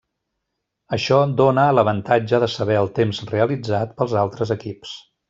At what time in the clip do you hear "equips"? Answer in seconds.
4.61-4.97